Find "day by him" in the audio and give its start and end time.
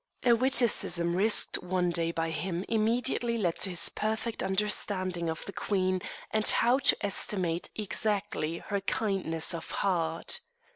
1.91-2.65